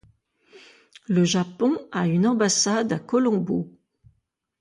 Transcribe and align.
Le 1.05 1.25
Japon 1.25 1.73
a 1.91 2.07
une 2.07 2.25
ambassade 2.25 2.91
à 2.91 2.97
Colombo. 2.97 3.69